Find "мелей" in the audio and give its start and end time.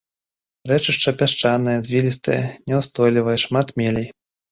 3.83-4.09